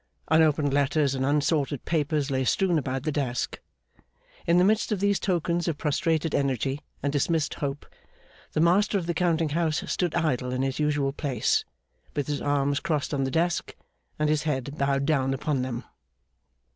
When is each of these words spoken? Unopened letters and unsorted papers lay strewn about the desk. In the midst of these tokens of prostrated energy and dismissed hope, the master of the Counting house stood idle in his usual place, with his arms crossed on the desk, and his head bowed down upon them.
Unopened 0.29 0.73
letters 0.73 1.13
and 1.13 1.23
unsorted 1.23 1.85
papers 1.85 2.31
lay 2.31 2.43
strewn 2.43 2.79
about 2.79 3.03
the 3.03 3.11
desk. 3.11 3.59
In 4.47 4.57
the 4.57 4.63
midst 4.63 4.91
of 4.91 4.99
these 4.99 5.19
tokens 5.19 5.67
of 5.67 5.77
prostrated 5.77 6.33
energy 6.33 6.81
and 7.03 7.13
dismissed 7.13 7.53
hope, 7.53 7.85
the 8.53 8.59
master 8.59 8.97
of 8.97 9.05
the 9.05 9.13
Counting 9.13 9.49
house 9.49 9.83
stood 9.91 10.15
idle 10.15 10.51
in 10.53 10.63
his 10.63 10.79
usual 10.79 11.13
place, 11.13 11.63
with 12.15 12.25
his 12.25 12.41
arms 12.41 12.79
crossed 12.79 13.13
on 13.13 13.25
the 13.25 13.29
desk, 13.29 13.75
and 14.17 14.27
his 14.27 14.41
head 14.41 14.75
bowed 14.75 15.05
down 15.05 15.35
upon 15.35 15.61
them. 15.61 15.83